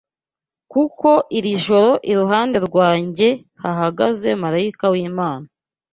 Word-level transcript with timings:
kuko 0.71 1.09
iri 1.37 1.51
joro 1.65 1.91
iruhande 2.11 2.57
rwanjye 2.67 3.27
hahagaze 3.61 4.29
marayika 4.41 4.85
w’Imana 4.93 5.47